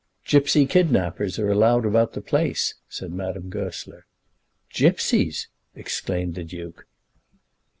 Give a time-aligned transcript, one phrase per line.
[0.25, 4.07] "Gipsy kidnappers are allowed about the place," said Madame Goesler.
[4.73, 6.87] "Gipsies!" exclaimed the Duke.